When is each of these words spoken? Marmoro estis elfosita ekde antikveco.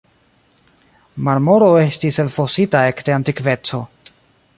Marmoro 1.27 1.67
estis 1.81 2.19
elfosita 2.23 2.81
ekde 2.93 3.15
antikveco. 3.19 3.83